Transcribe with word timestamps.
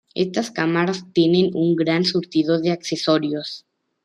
Estas 0.15 0.49
cámaras 0.49 1.05
tienen 1.13 1.51
un 1.53 1.75
gran 1.75 2.05
surtido 2.05 2.59
de 2.59 2.71
accesorios. 2.71 3.67